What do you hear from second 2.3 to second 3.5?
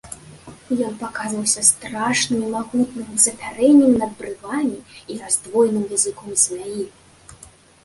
і магутным, з